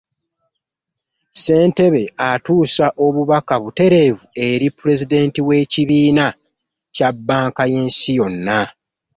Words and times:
Ssentebe 1.33 2.03
atuusa 2.29 2.85
obubaka 3.05 3.55
butereevu 3.63 4.23
eri 4.47 4.67
pulezidenti 4.77 5.39
w’ekibiina 5.47 6.25
kya 6.95 7.09
banka 7.27 7.63
y’ensi 7.71 8.09
yonna. 8.17 8.59